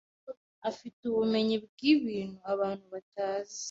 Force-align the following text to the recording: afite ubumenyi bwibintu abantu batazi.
afite 0.69 1.01
ubumenyi 1.05 1.55
bwibintu 1.65 2.37
abantu 2.53 2.85
batazi. 2.93 3.59